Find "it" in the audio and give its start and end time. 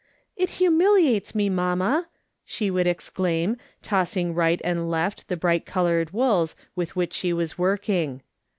0.35-0.49